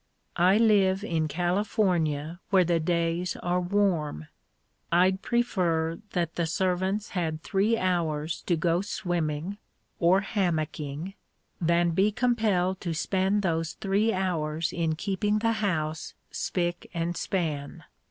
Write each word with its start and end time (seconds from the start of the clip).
I 0.37 0.57
live 0.57 1.03
in 1.03 1.27
California 1.27 2.39
where 2.49 2.63
the 2.63 2.79
days 2.79 3.35
are 3.43 3.61
warm. 3.61 4.29
I'd 4.91 5.21
prefer 5.21 5.99
that 6.13 6.33
the 6.37 6.47
servants 6.47 7.09
had 7.09 7.43
three 7.43 7.77
hours 7.77 8.41
to 8.47 8.55
go 8.55 8.81
swimming 8.81 9.59
(or 9.99 10.21
hammocking) 10.21 11.13
than 11.61 11.91
be 11.91 12.11
compelled 12.11 12.81
to 12.81 12.95
spend 12.95 13.43
those 13.43 13.73
three 13.73 14.11
hours 14.11 14.73
in 14.73 14.95
keeping 14.95 15.37
the 15.37 15.51
house 15.61 16.15
spick 16.31 16.89
and 16.95 17.15
span. 17.15 17.83